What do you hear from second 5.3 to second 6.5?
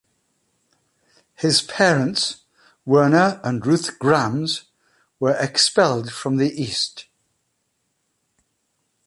expelled from